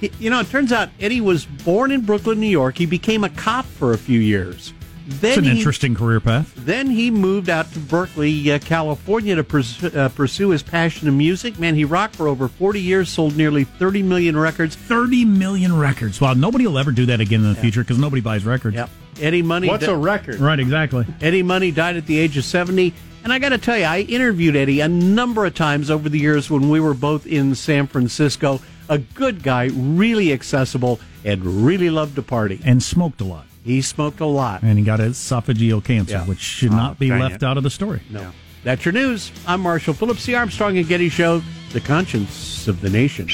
[0.00, 2.76] He, you know, it turns out Eddie was born in Brooklyn, New York.
[2.76, 4.72] He became a cop for a few years.
[5.06, 6.52] Then It's an he, interesting career path.
[6.56, 11.16] Then he moved out to Berkeley, uh, California to pers- uh, pursue his passion in
[11.16, 11.60] music.
[11.60, 14.74] Man, he rocked for over 40 years, sold nearly 30 million records.
[14.74, 16.20] 30 million records.
[16.20, 18.74] Wow, nobody will ever do that again in the future because nobody buys records.
[18.74, 18.90] Yep.
[19.20, 19.68] Eddie Money.
[19.68, 20.40] What's di- a record?
[20.40, 21.06] Right, exactly.
[21.20, 22.92] Eddie Money died at the age of 70.
[23.26, 26.16] And I got to tell you, I interviewed Eddie a number of times over the
[26.16, 28.60] years when we were both in San Francisco.
[28.88, 32.60] A good guy, really accessible, and really loved to party.
[32.64, 33.46] And smoked a lot.
[33.64, 34.62] He smoked a lot.
[34.62, 36.24] And he got esophageal cancer, Yeah.
[36.24, 37.42] which should Oh, not be left it.
[37.42, 37.98] out of the story.
[38.10, 38.30] No.
[38.62, 39.32] That's your news.
[39.44, 43.28] I'm Marshall Phillips, the Armstrong and Getty Show, the conscience of the nation.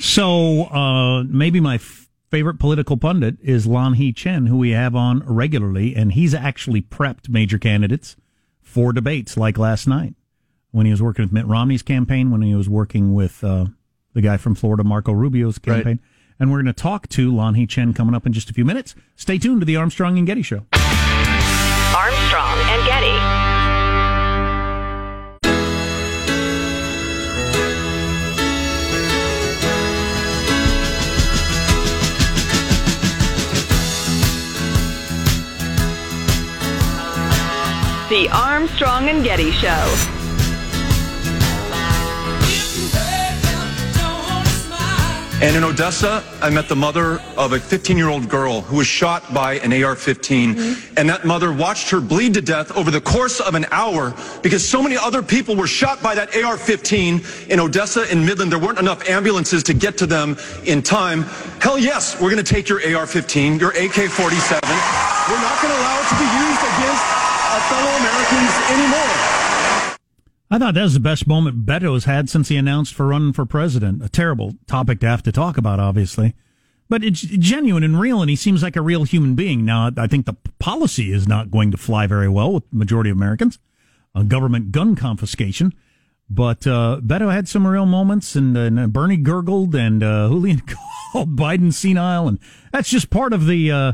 [0.00, 5.20] So uh, maybe my f- favorite political pundit is Lanhee Chen, who we have on
[5.26, 8.16] regularly, and he's actually prepped major candidates
[8.60, 10.14] for debates like last night
[10.70, 13.66] when he was working with Mitt Romney's campaign, when he was working with uh,
[14.12, 15.84] the guy from Florida, Marco Rubio's campaign.
[15.86, 15.98] Right.
[16.40, 18.94] And we're going to talk to Lanhee Chen coming up in just a few minutes.
[19.16, 20.66] Stay tuned to the Armstrong and Getty Show.
[21.96, 22.57] Armstrong
[38.08, 39.68] The Armstrong and Getty Show.
[45.42, 48.86] And in Odessa, I met the mother of a 15 year old girl who was
[48.86, 50.54] shot by an AR 15.
[50.54, 50.94] Mm-hmm.
[50.96, 54.66] And that mother watched her bleed to death over the course of an hour because
[54.66, 58.50] so many other people were shot by that AR 15 in Odessa and Midland.
[58.50, 61.24] There weren't enough ambulances to get to them in time.
[61.60, 64.60] Hell yes, we're going to take your AR 15, your AK 47.
[65.28, 66.77] We're not going to allow it to be used
[67.68, 69.14] fellow Americans anymore.
[70.50, 73.44] I thought that was the best moment Beto's had since he announced for running for
[73.44, 74.02] president.
[74.02, 76.34] A terrible topic to have to talk about, obviously.
[76.88, 79.64] But it's genuine and real, and he seems like a real human being.
[79.66, 83.10] Now, I think the policy is not going to fly very well with the majority
[83.10, 83.58] of Americans.
[84.14, 85.74] A government gun confiscation.
[86.30, 90.62] But uh, Beto had some real moments, and, and Bernie gurgled, and uh, Julian
[91.12, 92.38] called Biden senile, and
[92.72, 93.92] that's just part of the uh,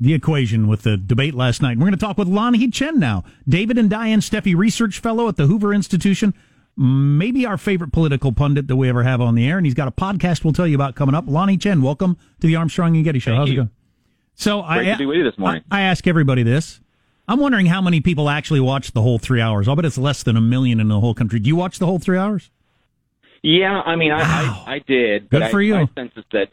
[0.00, 1.76] the equation with the debate last night.
[1.76, 5.36] We're going to talk with Lanhee Chen now, David and Diane Steffy Research Fellow at
[5.36, 6.32] the Hoover Institution.
[6.76, 9.88] Maybe our favorite political pundit that we ever have on the air, and he's got
[9.88, 11.26] a podcast we'll tell you about coming up.
[11.26, 13.32] Lanhee Chen, welcome to the Armstrong and Getty Show.
[13.32, 13.54] Thank How's you.
[13.54, 13.70] it going?
[14.34, 15.62] So Great I, to be with you this morning.
[15.70, 16.80] I, I ask everybody this.
[17.28, 19.68] I'm wondering how many people actually watch the whole three hours.
[19.68, 21.38] I'll bet it's less than a million in the whole country.
[21.38, 22.50] Do you watch the whole three hours?
[23.42, 24.64] Yeah, I mean, I, wow.
[24.66, 25.28] I, I, did.
[25.28, 25.74] Good for I, you.
[25.74, 26.48] My sense is that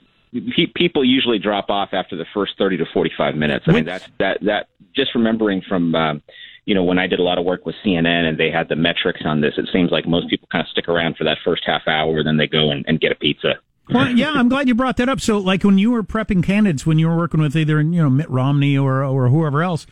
[0.76, 3.66] people usually drop off after the first 30 to 45 minutes.
[3.68, 6.22] I mean, that's that that just remembering from um,
[6.66, 8.76] you know when I did a lot of work with CNN and they had the
[8.76, 9.54] metrics on this.
[9.58, 12.38] It seems like most people kind of stick around for that first half hour, then
[12.38, 13.56] they go and, and get a pizza.
[13.90, 15.22] Well, yeah, I'm glad you brought that up.
[15.22, 18.10] So, like when you were prepping candidates, when you were working with either you know
[18.10, 19.88] Mitt Romney or or whoever else,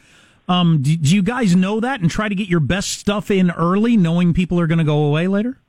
[0.49, 3.51] um, do, do you guys know that and try to get your best stuff in
[3.51, 5.59] early, knowing people are going to go away later?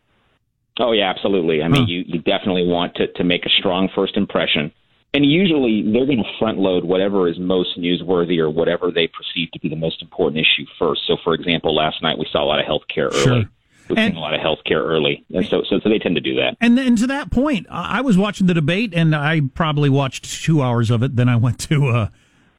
[0.79, 1.63] Oh yeah, absolutely.
[1.63, 1.87] I mean, huh.
[1.89, 4.73] you you definitely want to to make a strong first impression.
[5.15, 9.51] And usually they're going to front load whatever is most newsworthy or whatever they perceive
[9.53, 11.03] to be the most important issue first.
[11.07, 13.43] So, for example, last night we saw a lot of healthcare early.
[13.43, 13.51] Sure.
[13.89, 16.21] We've and, seen a lot of healthcare early, and so, so so they tend to
[16.21, 16.57] do that.
[16.61, 20.61] And then to that point, I was watching the debate, and I probably watched two
[20.61, 21.15] hours of it.
[21.15, 22.09] Then I went to uh,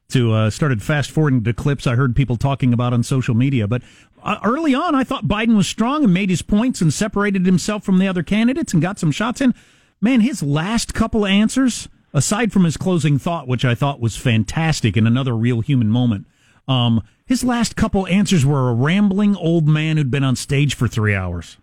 [0.08, 3.68] to uh, started fast forwarding to clips I heard people talking about on social media.
[3.68, 3.82] But
[4.22, 7.84] uh, early on, I thought Biden was strong and made his points and separated himself
[7.84, 9.54] from the other candidates and got some shots in.
[10.00, 14.16] Man, his last couple of answers, aside from his closing thought, which I thought was
[14.16, 16.26] fantastic and another real human moment,
[16.68, 20.88] um, his last couple answers were a rambling old man who'd been on stage for
[20.88, 21.56] three hours.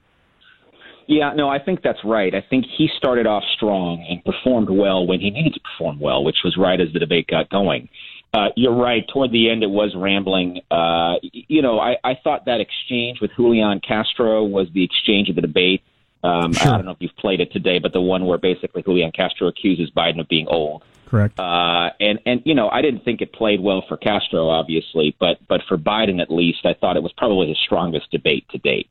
[1.07, 2.33] Yeah, no, I think that's right.
[2.33, 6.23] I think he started off strong and performed well when he needed to perform well,
[6.23, 7.89] which was right as the debate got going.
[8.35, 9.07] Uh, you're right.
[9.07, 10.59] Toward the end, it was rambling.
[10.69, 15.35] Uh, you know, I, I thought that exchange with Julian Castro was the exchange of
[15.35, 15.83] the debate.
[16.21, 16.73] Um, sure.
[16.73, 19.47] I don't know if you've played it today, but the one where basically Julian Castro
[19.47, 20.83] accuses Biden of being old.
[21.05, 21.39] Correct.
[21.39, 25.37] Uh, and and you know, I didn't think it played well for Castro, obviously, but
[25.47, 28.89] but for Biden at least, I thought it was probably his strongest debate to date.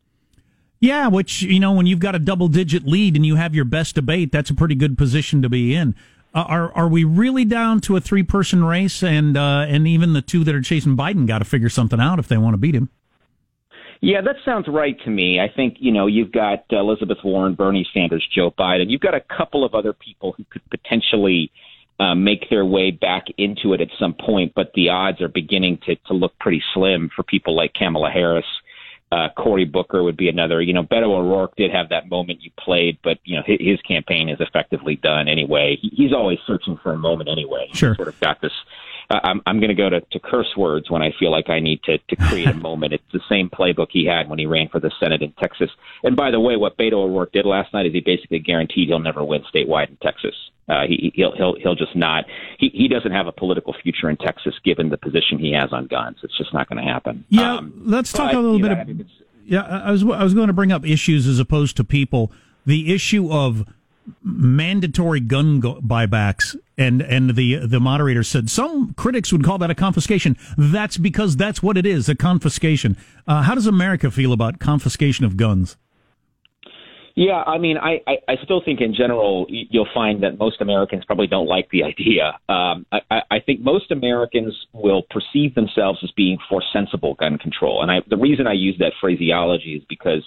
[0.80, 3.94] Yeah, which you know, when you've got a double-digit lead and you have your best
[3.94, 5.94] debate, that's a pretty good position to be in.
[6.35, 10.14] Uh, are are we really down to a three person race, and uh, and even
[10.14, 12.59] the two that are chasing Biden got to figure something out if they want to
[12.59, 12.90] beat him?
[14.01, 15.40] Yeah, that sounds right to me.
[15.40, 18.90] I think you know you've got Elizabeth Warren, Bernie Sanders, Joe Biden.
[18.90, 21.53] You've got a couple of other people who could potentially
[22.01, 25.79] uh, make their way back into it at some point, but the odds are beginning
[25.87, 28.44] to to look pretty slim for people like Kamala Harris
[29.14, 30.61] uh, Cory Booker would be another.
[30.61, 33.81] You know, Beto O'Rourke did have that moment you played, but you know his, his
[33.83, 35.79] campaign is effectively done anyway.
[35.81, 37.68] He, he's always searching for a moment anyway.
[37.72, 38.53] Sure, he's sort of got this.
[39.11, 41.83] I'm I'm going to go to to curse words when I feel like I need
[41.85, 42.93] to to create a moment.
[42.93, 45.71] It's the same playbook he had when he ran for the Senate in Texas.
[46.03, 48.99] And by the way, what Beto O'Rourke did last night is he basically guaranteed he'll
[48.99, 50.35] never win statewide in Texas.
[50.69, 52.25] Uh, he, he'll he'll he'll just not.
[52.59, 55.87] He he doesn't have a political future in Texas given the position he has on
[55.87, 56.19] guns.
[56.23, 57.25] It's just not going to happen.
[57.29, 58.88] Yeah, um, let's talk but, a little bit.
[58.88, 59.07] Know, of,
[59.45, 62.33] yeah, I was I was going to bring up issues as opposed to people.
[62.64, 63.67] The issue of
[64.23, 69.71] mandatory gun go- buybacks, and and the the moderator said some critics would call that
[69.71, 70.37] a confiscation.
[70.57, 72.97] That's because that's what it is, a confiscation.
[73.27, 75.77] Uh, how does America feel about confiscation of guns?
[77.17, 81.05] Yeah, I mean, I, I, I still think in general you'll find that most Americans
[81.05, 82.38] probably don't like the idea.
[82.49, 87.83] Um, I, I think most Americans will perceive themselves as being for sensible gun control,
[87.83, 90.25] and I, the reason I use that phraseology is because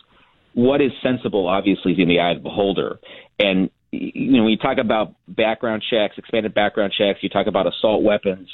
[0.58, 3.00] what is sensible obviously is in the eye of the beholder,
[3.38, 7.68] and you know when you talk about background checks, expanded background checks, you talk about
[7.68, 8.50] assault weapons.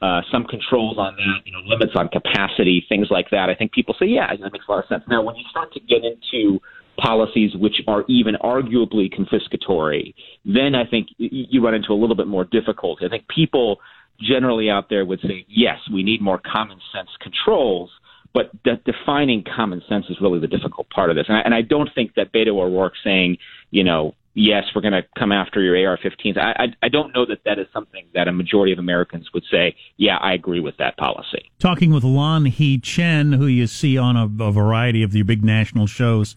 [0.00, 3.50] Uh, some controls on that, you know, limits on capacity, things like that.
[3.50, 5.02] I think people say, yeah, that makes a lot of sense.
[5.08, 6.60] Now, when you start to get into
[6.96, 12.28] policies which are even arguably confiscatory, then I think you run into a little bit
[12.28, 13.06] more difficulty.
[13.06, 13.80] I think people
[14.20, 17.90] generally out there would say, yes, we need more common sense controls,
[18.34, 21.26] but de- defining common sense is really the difficult part of this.
[21.28, 23.38] And I, and I don't think that Beto O'Rourke saying,
[23.70, 26.38] you know, yes, we're going to come after your AR-15s.
[26.38, 29.44] I, I, I don't know that that is something that a majority of Americans would
[29.50, 31.50] say, yeah, I agree with that policy.
[31.58, 35.44] Talking with Lon Lanhee Chen, who you see on a, a variety of the big
[35.44, 36.36] national shows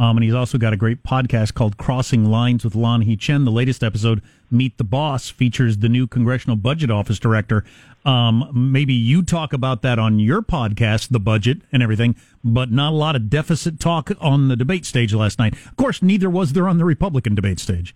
[0.00, 3.44] um, and he's also got a great podcast called Crossing Lines with Lon Lanhee Chen.
[3.44, 7.64] The latest episode, Meet the Boss, features the new Congressional Budget Office Director.
[8.04, 12.92] Um, maybe you talk about that on your podcast, the budget and everything, but not
[12.92, 15.54] a lot of deficit talk on the debate stage last night.
[15.66, 17.94] Of course, neither was there on the Republican debate stage.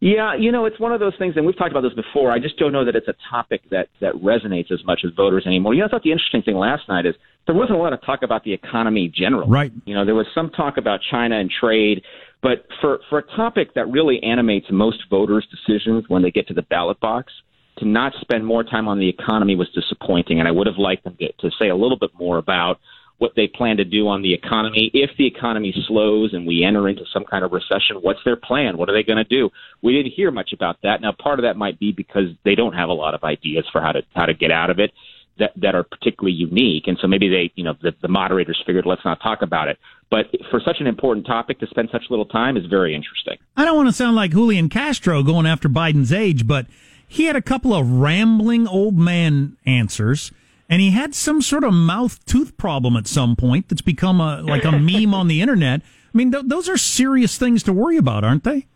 [0.00, 2.30] Yeah, you know, it's one of those things, and we've talked about this before.
[2.30, 5.44] I just don't know that it's a topic that that resonates as much as voters
[5.46, 5.72] anymore.
[5.72, 7.14] You know, I thought the interesting thing last night is
[7.46, 9.48] there wasn't a lot of talk about the economy generally.
[9.48, 9.72] Right.
[9.86, 12.02] You know, there was some talk about China and trade,
[12.42, 16.54] but for for a topic that really animates most voters' decisions when they get to
[16.54, 17.32] the ballot box,
[17.78, 21.04] to not spend more time on the economy was disappointing, and I would have liked
[21.04, 22.80] them to, to say a little bit more about
[23.18, 24.90] what they plan to do on the economy.
[24.92, 28.76] If the economy slows and we enter into some kind of recession, what's their plan?
[28.76, 29.50] What are they going to do?
[29.82, 31.00] We didn't hear much about that.
[31.00, 33.80] Now, part of that might be because they don't have a lot of ideas for
[33.80, 34.92] how to how to get out of it
[35.38, 38.86] that that are particularly unique, and so maybe they, you know, the, the moderators figured
[38.86, 39.78] let's not talk about it.
[40.10, 43.38] But for such an important topic to spend such little time is very interesting.
[43.56, 46.66] I don't want to sound like Julian Castro going after Biden's age, but
[47.08, 50.32] he had a couple of rambling old man answers
[50.68, 54.42] and he had some sort of mouth tooth problem at some point that's become a
[54.42, 55.82] like a meme on the internet.
[55.82, 58.66] I mean, th- those are serious things to worry about, aren't they?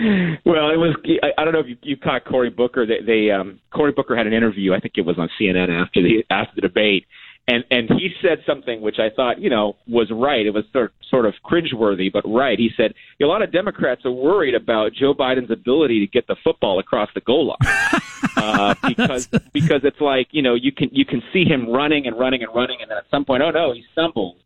[0.00, 0.96] Well, it was.
[1.22, 2.86] I, I don't know if you, you caught Cory Booker.
[2.86, 4.72] They, they um, Cory Booker had an interview.
[4.72, 7.06] I think it was on CNN after the after the debate,
[7.50, 10.46] and and he said something which I thought you know was right.
[10.46, 12.58] It was sort sort of cringeworthy, but right.
[12.58, 16.36] He said a lot of Democrats are worried about Joe Biden's ability to get the
[16.44, 18.00] football across the goal line
[18.36, 22.18] uh, because because it's like you know you can you can see him running and
[22.18, 24.36] running and running, and then at some point, oh no, he stumbles.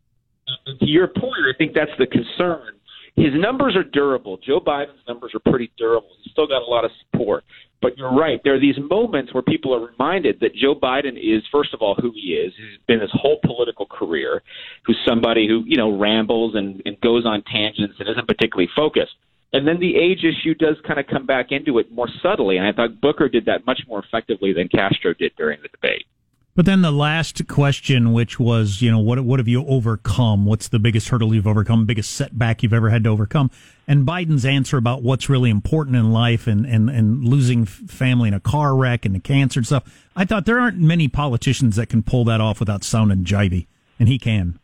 [0.67, 2.73] To your point, I think that's the concern.
[3.15, 4.37] His numbers are durable.
[4.45, 6.09] Joe Biden's numbers are pretty durable.
[6.21, 7.43] He's still got a lot of support.
[7.81, 8.41] But you're right.
[8.43, 11.95] There are these moments where people are reminded that Joe Biden is, first of all,
[11.95, 12.51] who he is.
[12.57, 14.41] He's been his whole political career,
[14.85, 19.13] who's somebody who, you know, rambles and, and goes on tangents and isn't particularly focused.
[19.53, 22.57] And then the age issue does kind of come back into it more subtly.
[22.57, 26.05] And I thought Booker did that much more effectively than Castro did during the debate.
[26.55, 30.45] But then the last question, which was, you know, what what have you overcome?
[30.45, 31.85] What's the biggest hurdle you've overcome?
[31.85, 33.51] Biggest setback you've ever had to overcome?
[33.89, 38.33] And Biden's answer about what's really important in life and and and losing family in
[38.33, 39.83] a car wreck and the cancer and stuff.
[40.15, 43.67] I thought there aren't many politicians that can pull that off without sounding jivey,
[43.99, 44.57] and he can.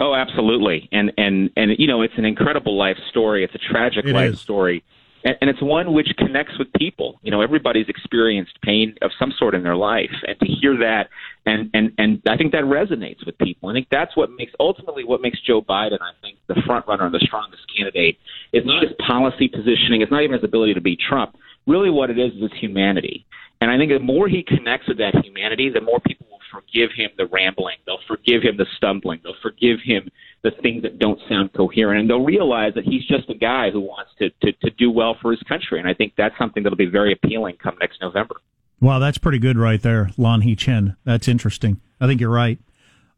[0.00, 0.88] Oh, absolutely.
[0.90, 3.44] And and and you know, it's an incredible life story.
[3.44, 4.40] It's a tragic It life is.
[4.40, 4.82] story.
[5.24, 7.18] And, and it's one which connects with people.
[7.22, 11.08] You know, everybody's experienced pain of some sort in their life, and to hear that,
[11.46, 13.70] and and and I think that resonates with people.
[13.70, 17.06] I think that's what makes ultimately what makes Joe Biden, I think, the front runner
[17.06, 18.18] and the strongest candidate.
[18.52, 20.02] Is not his policy positioning.
[20.02, 21.36] It's not even his ability to beat Trump.
[21.66, 23.26] Really, what it is is his humanity.
[23.60, 26.90] And I think the more he connects with that humanity, the more people will forgive
[26.94, 27.76] him the rambling.
[27.86, 29.20] They'll forgive him the stumbling.
[29.24, 30.10] They'll forgive him
[30.44, 32.00] the things that don't sound coherent.
[32.00, 35.16] And they'll realize that he's just a guy who wants to, to, to do well
[35.20, 35.80] for his country.
[35.80, 38.36] And I think that's something that'll be very appealing come next November.
[38.80, 40.96] Wow, that's pretty good right there, Lanhee Chen.
[41.04, 41.80] That's interesting.
[42.00, 42.58] I think you're right.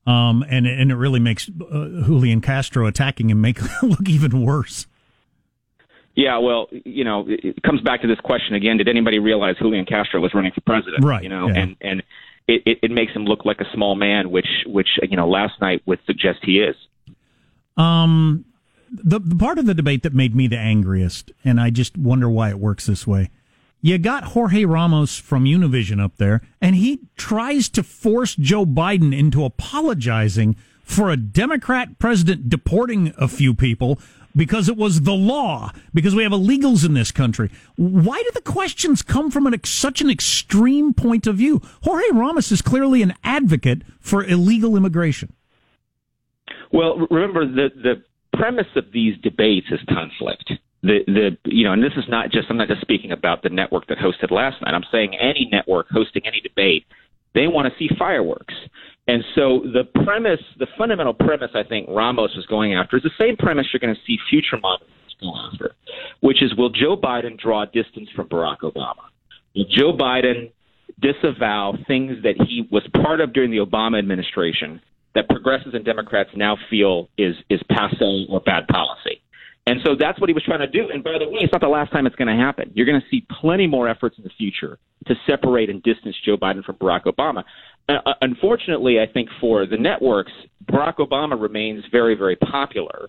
[0.07, 4.87] Um, and and it really makes uh, Julian Castro attacking him make look even worse.
[6.15, 8.77] Yeah, well, you know, it it comes back to this question again.
[8.77, 11.05] Did anybody realize Julian Castro was running for president?
[11.05, 11.59] Right, You know, yeah.
[11.59, 12.03] and and
[12.47, 15.61] it, it, it makes him look like a small man, which which you know last
[15.61, 16.77] night would suggest he is.
[17.77, 18.45] Um,
[18.91, 22.29] the, the part of the debate that made me the angriest, and I just wonder
[22.29, 23.31] why it works this way.
[23.83, 29.17] You got Jorge Ramos from Univision up there, and he tries to force Joe Biden
[29.17, 34.01] into apologizing for a Democrat president deporting a few people
[34.35, 37.51] because it was the law, because we have illegals in this country.
[37.77, 41.63] Why do the questions come from an, such an extreme point of view?
[41.83, 45.33] Jorge Ramos is clearly an advocate for illegal immigration.
[46.73, 48.03] Well, remember the the
[48.37, 50.53] premise of these debates is conflict.
[50.83, 53.49] The the you know, and this is not just I'm not just speaking about the
[53.49, 54.75] network that hosted last night.
[54.75, 56.85] I'm saying any network hosting any debate,
[57.35, 58.55] they want to see fireworks.
[59.09, 63.11] And so the premise, the fundamental premise I think Ramos was going after is the
[63.19, 65.73] same premise you're going to see future moderates go after,
[66.21, 69.07] which is will Joe Biden draw distance from Barack Obama?
[69.55, 70.51] Will Joe Biden
[71.01, 74.81] disavow things that he was part of during the Obama administration
[75.17, 79.23] that progressives and Democrats now feel is is passe or bad policy?
[79.67, 80.89] And so that's what he was trying to do.
[80.93, 82.71] And by the way, it's not the last time it's going to happen.
[82.75, 86.37] You're going to see plenty more efforts in the future to separate and distance Joe
[86.37, 87.43] Biden from Barack Obama.
[87.89, 90.31] Uh, unfortunately, I think for the networks,
[90.71, 93.09] Barack Obama remains very, very popular.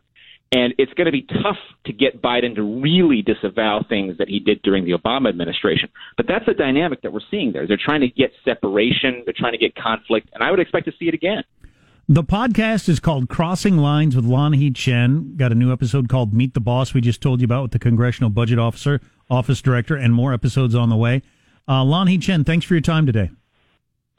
[0.51, 4.39] And it's going to be tough to get Biden to really disavow things that he
[4.39, 5.89] did during the Obama administration.
[6.15, 7.67] But that's the dynamic that we're seeing there.
[7.67, 10.93] They're trying to get separation, they're trying to get conflict, and I would expect to
[10.97, 11.43] see it again.
[12.09, 15.35] The podcast is called Crossing Lines with Lon Lanhee Chen.
[15.35, 17.79] Got a new episode called Meet the Boss we just told you about with the
[17.79, 21.21] Congressional Budget Officer, Office Director, and more episodes on the way.
[21.67, 23.29] Uh, Lanhee Chen, thanks for your time today.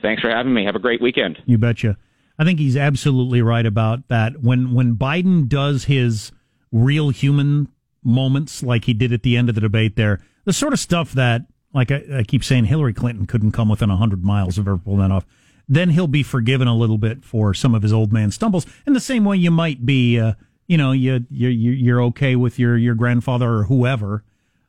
[0.02, 0.66] Thanks for having me.
[0.66, 1.38] Have a great weekend.
[1.46, 1.96] You betcha.
[2.38, 4.42] I think he's absolutely right about that.
[4.42, 6.30] When when Biden does his
[6.70, 7.68] real human
[8.04, 11.12] moments like he did at the end of the debate there, the sort of stuff
[11.12, 14.76] that, like I, I keep saying, Hillary Clinton couldn't come within 100 miles of ever
[14.76, 15.24] pulling that off
[15.68, 18.66] then he'll be forgiven a little bit for some of his old man stumbles.
[18.86, 20.32] In the same way, you might be, uh,
[20.66, 24.24] you know, you you you're okay with your your grandfather or whoever.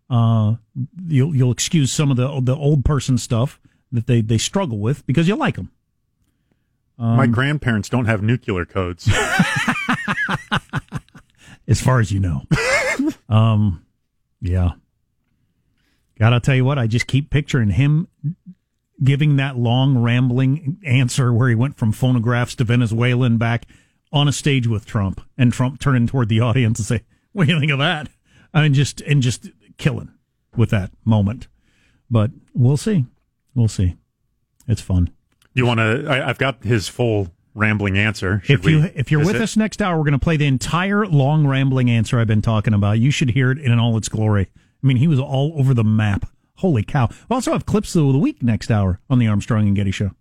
[0.10, 0.56] Uh,
[1.08, 3.60] you'll you'll excuse some of the the old person stuff
[3.92, 5.72] that they they struggle with because you like them.
[6.98, 9.08] Um, My grandparents don't have nuclear codes,
[11.68, 12.44] as far as you know.
[13.30, 13.86] um,
[14.42, 14.72] yeah.
[16.20, 18.10] Gotta tell you what, I just keep picturing him
[19.04, 23.66] giving that long rambling answer where he went from phonographs to Venezuela and back
[24.12, 27.54] on a stage with Trump and Trump turning toward the audience and say, what do
[27.54, 28.10] you think of that?
[28.54, 30.12] I mean, just, and just killing
[30.56, 31.48] with that moment.
[32.10, 33.06] But we'll see.
[33.54, 33.96] We'll see.
[34.68, 35.12] It's fun.
[35.54, 38.42] You want to, I've got his full rambling answer.
[38.44, 39.42] Should if you if you're with it?
[39.42, 42.74] us next hour, we're going to play the entire long rambling answer I've been talking
[42.74, 43.00] about.
[43.00, 44.50] You should hear it in all its glory.
[44.56, 46.30] I mean, he was all over the map.
[46.60, 47.08] Holy cow.
[47.30, 50.12] we also have clips of the week next hour on the Armstrong and Getty Show.